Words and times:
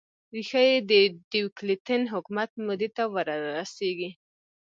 ریښه 0.33 0.61
یې 0.69 0.77
د 0.89 0.91
ډیوکلتین 1.31 2.01
حکومت 2.13 2.49
مودې 2.65 2.89
ته 2.95 3.03
ور 3.13 3.27
رسېږي. 3.57 4.09